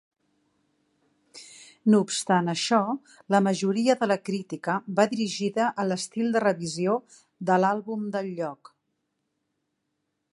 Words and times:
No 1.93 1.97
obstant 2.05 2.47
això, 2.53 2.79
la 3.35 3.41
majoria 3.49 3.97
de 3.99 4.07
la 4.11 4.17
crítica 4.29 4.77
va 5.01 5.07
dirigida 5.13 5.69
a 5.83 5.85
l'estil 5.91 6.33
de 6.37 6.45
revisió 6.45 6.99
de 7.51 7.59
l'àlbum 7.65 8.09
del 8.17 8.33
lloc. 8.41 8.73